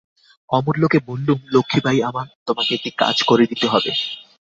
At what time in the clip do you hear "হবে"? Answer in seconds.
3.67-3.91